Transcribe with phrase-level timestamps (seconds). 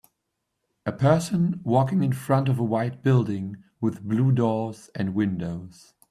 [0.83, 5.93] A person walking in front of a white building with blue doors and windows.